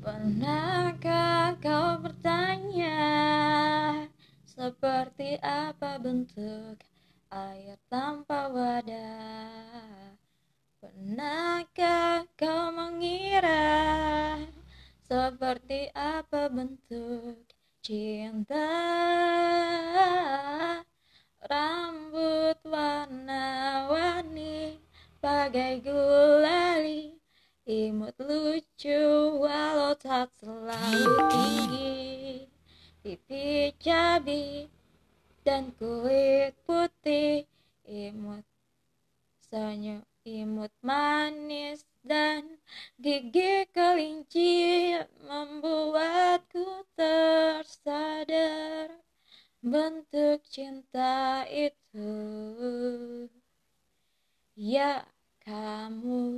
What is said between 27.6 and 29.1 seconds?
Imut lucu